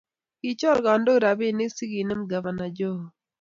Kichor 0.41 0.77
kandoik 0.85 1.21
rabinik 1.23 1.73
ce 1.77 1.83
kinem 1.91 2.21
Gavana 2.29 2.65
Joho 2.77 3.05